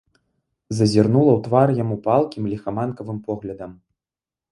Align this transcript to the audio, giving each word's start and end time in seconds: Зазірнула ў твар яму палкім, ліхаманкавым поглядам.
Зазірнула 0.77 1.31
ў 1.35 1.39
твар 1.47 1.73
яму 1.83 1.97
палкім, 2.07 2.47
ліхаманкавым 2.53 3.19
поглядам. 3.29 3.71